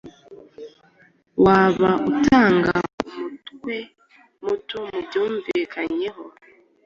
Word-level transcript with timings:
Waba 1.43 1.91
utanga 2.11 2.73
umutwe 3.05 3.75
muto 4.43 4.77
mubyumvikanyeho 4.89 6.23